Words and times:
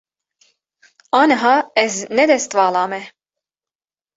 Aniha 1.17 1.53
ez 1.83 1.99
ne 2.17 2.25
destvala 2.33 2.85
me. 2.95 3.01